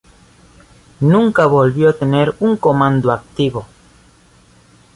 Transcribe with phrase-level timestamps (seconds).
[1.01, 3.67] Nunca volvió a tener un comando activo.